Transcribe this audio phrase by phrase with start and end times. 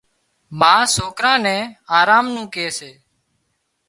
[0.59, 1.61] ما سوڪران نين
[1.99, 2.91] آرام نُون ڪي سي